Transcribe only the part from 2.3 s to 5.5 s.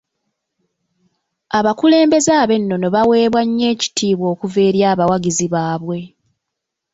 ab'ennono baweebwa nnyo ekitiibwa okuva eri abawagizi